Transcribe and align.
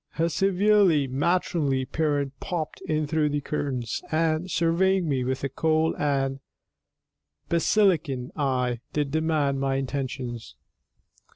her 0.13 0.27
severe 0.27 1.07
matronly 1.09 1.85
parent 1.85 2.33
popped 2.39 2.81
in 2.87 3.05
through 3.05 3.29
the 3.29 3.39
curtains 3.39 4.01
and, 4.11 4.49
surveying 4.49 5.07
me 5.07 5.23
with 5.23 5.43
a 5.43 5.49
cold 5.49 5.93
and 5.99 6.39
basilican 7.49 8.31
eye, 8.35 8.79
did 8.93 9.11
demand 9.11 9.59
my 9.59 9.75
intentions. 9.75 10.55